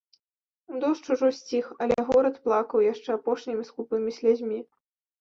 [0.83, 4.59] Дождж ужо сціх, але горад плакаў яшчэ апошнімі скупымі слязьмі.